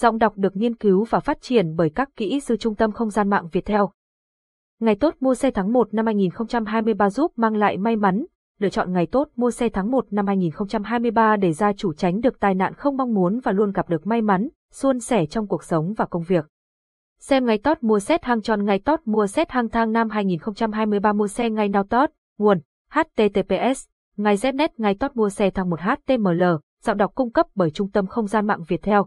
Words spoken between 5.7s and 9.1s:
1 năm 2023 giúp mang lại may mắn, lựa chọn ngày